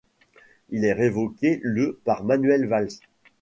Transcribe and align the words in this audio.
Il 0.69 0.83
est 0.83 0.93
révoqué 0.93 1.59
le 1.61 1.99
par 2.05 2.23
Manuel 2.23 2.65
Valls. 2.65 2.97